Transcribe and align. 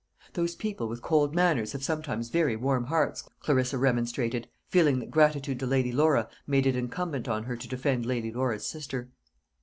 "Those 0.33 0.55
people 0.55 0.87
with 0.87 1.03
cold 1.03 1.35
manners 1.35 1.73
have 1.73 1.83
sometimes 1.83 2.29
very 2.29 2.55
warm 2.55 2.85
hearts," 2.85 3.29
Clarissa, 3.39 3.77
remonstrated, 3.77 4.47
feeling 4.67 4.97
that 4.97 5.11
gratitude 5.11 5.59
to 5.59 5.67
Lady 5.67 5.91
Laura 5.91 6.27
made 6.47 6.65
it 6.65 6.75
incumbent 6.75 7.27
on 7.27 7.43
her 7.43 7.55
to 7.55 7.67
defend 7.67 8.07
Lady 8.07 8.31
Laura's 8.31 8.65
sister. 8.65 9.11